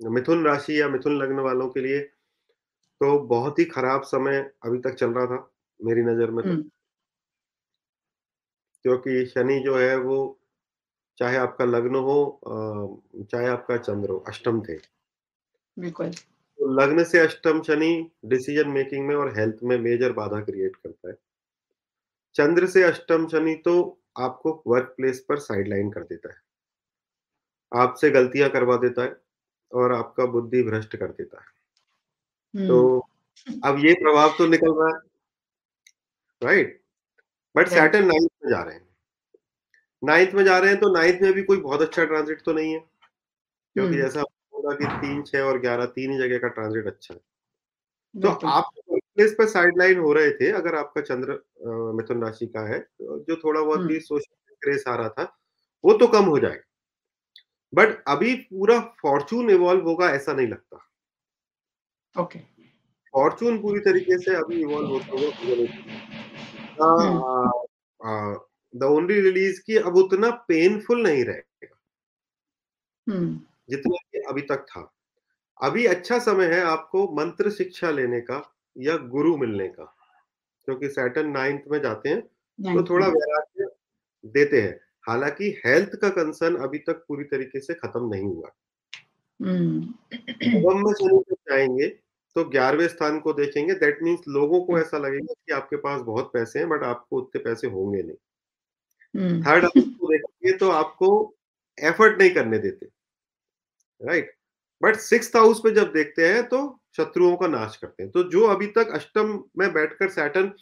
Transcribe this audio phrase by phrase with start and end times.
[0.00, 2.00] मिथुन राशि या मिथुन लग्न वालों के लिए
[3.00, 6.62] तो बहुत ही खराब समय अभी तक चल रहा था, मेरी नज़र में तो।
[8.84, 10.18] क्योंकि शनि जो है वो
[11.18, 12.18] चाहे आपका लग्न हो
[13.24, 14.76] चाहे आपका चंद्र हो, अष्टम थे।
[15.76, 20.76] बिल्कुल। तो लग्न से अष्टम शनि डिसीज़न मेकिंग में और हेल्थ में मेजर बाधा क्रिएट
[20.76, 21.14] करता है।
[22.36, 23.74] चंद्र से अष्टम शनि तो
[24.18, 26.40] आपको वर्क प्लेस पर साइडलाइन कर देता है।
[27.72, 29.16] आपसे गलतियाँ करवा देता है
[29.72, 32.98] और आपका बुद्धि भ्रष्ट कर देता है। तो
[33.64, 35.00] अब ये प्रभाव तो निकल रहा है।
[36.42, 36.80] राइट?
[37.56, 38.86] बट। सैटर्न 9th में जा रहे हैं।
[40.02, 42.72] नाइन्थ में जा रहे हैं तो नाइन्थ में भी कोई बहुत अच्छा ट्रांजिट तो नहीं
[42.72, 42.78] है।
[43.76, 44.20] क्योंकि जैसा
[44.54, 47.20] होगा कि 3, 6 और 11 तीन ही जगह का ट्रांजिट अच्छा है।
[48.14, 51.32] तो आप प्लेस पे साइडलाइन हो रहे थे अगर आपका चंद्र
[51.94, 55.38] मिथुन राशि का है, तो जो थोड़ा बहुत भी सोशल ग्रेस आ रहा था,
[55.84, 56.67] वो तो कम हो जाएगा।
[57.74, 60.88] बट अभी पूरा फॉर्चून इवॉल्व होगा ऐसा नहीं लगता।
[62.16, 62.38] ओके।
[63.14, 65.30] फॉर्च्यून पूरी तरीके से अभी इवॉल्व होता हुआ
[68.76, 71.78] द ओनली रिलीज़ कि अब उतना पेनफुल नहीं रहेगा।
[73.06, 73.96] हुँ। जितना
[74.30, 74.92] अभी तक था।
[75.62, 78.42] अभी अच्छा समय है आपको मंत्र शिक्षा लेने का
[78.78, 79.84] या गुरु मिलने का,
[80.68, 82.20] क्योंकि सैटर्न नाइन्थ में जाते हैं,
[82.58, 83.66] तो थोड़ा। वैराग्य
[84.24, 88.50] देते हैं। हालाँकि हेल्थ का कंसर्न अभी तक पूरी तरीके से खत्म नहीं हुआ।
[89.42, 89.94] हुँ।
[90.44, 91.88] नवम में शनि जब जाएँगे,
[92.36, 96.30] तो 11वें स्थान को देखेंगे दैट मीन्स लोगों को ऐसा लगेगा कि आपके पास बहुत
[96.34, 98.16] पैसे हैं बट आपको उतने पैसे होंगे नहीं।
[99.42, 101.34] थर्ड हाउस को देखेंगे तो आपको
[101.78, 102.86] एफर्ट नहीं करने देते,
[104.00, 104.34] राइट?
[104.82, 108.46] बट सिक्स हाउस पे जब देखते हैं तो शत्रुओं का नाश करते हैं। तो जो
[108.46, 110.54] अभी तक अष्टम में बैठकर सैटर्न अ,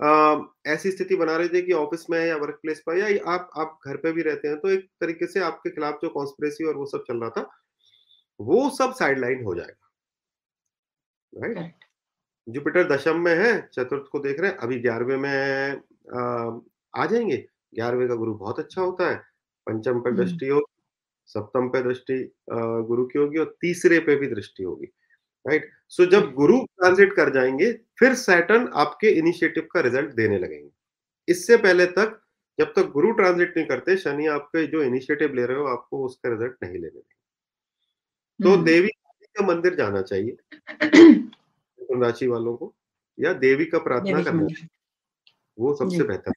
[0.00, 3.78] ऐसी स्थिति बना रही थी कि ऑफ़िस में या वर्क प्लेस पर या आप आप
[3.86, 6.86] घर पे भी रहते हैं, तो एक तरीके से आपके खिलाफ जो कॉन्स्परेसी और वो
[6.88, 7.48] सब चल रहा था,
[8.40, 9.90] वो सब साइडलाइन हो जाएगा,
[11.32, 11.84] राइट?
[12.46, 15.72] जुपिटर दशम में है, चतुर्थ को देख रहे हैं, अभी 11वें में
[16.08, 16.60] अ,
[16.94, 17.36] आ जाएँगे।
[17.74, 19.16] 11वें का गुरु बहुत अच्छा होता है,
[19.66, 20.60] पंचम पे दृष्टि हो,
[21.28, 22.14] सप्तम पे दृष्टि
[22.88, 24.86] गुरु की होगी और तीसरे पे भी दृष्टि होगी,
[25.46, 25.70] राइट?
[25.90, 30.70] सो जब गुरु ट्रांज़िट कर जाएँगे, फिर सैटर्न आपके इनिशिएटिव का रिज़ल्ट देने लगेंगे।
[31.28, 32.20] इससे पहले तक
[32.58, 36.30] जब तक गुरु ट्रांज़िट नहीं करते, शनि आपके जो इनिशिएटिव ले रहे हो, आपको उसका
[36.30, 37.14] रिज़ल्ट नहीं लेने देंगे।
[38.40, 38.88] तो देवी
[39.36, 40.36] का मंदिर जाना चाहिए,
[42.02, 42.74] राशि वालों को
[43.18, 44.68] या देवी का प्रार्थना करना चाहिए,
[45.58, 46.32] वो सबसे बेहतर बेहतर।